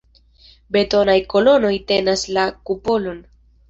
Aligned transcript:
Betonaj 0.77 1.19
kolonoj 1.35 1.73
tenas 1.95 2.27
la 2.35 2.51
kupolon. 2.67 3.27